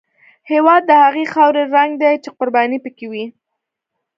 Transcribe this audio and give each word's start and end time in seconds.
هېواد 0.51 0.81
د 0.87 0.91
هغې 1.03 1.25
خاورې 1.33 1.63
رنګ 1.75 1.91
دی 2.01 2.15
چې 2.23 2.29
قرباني 2.37 2.77
پکې 2.85 3.05
وي. 3.11 3.25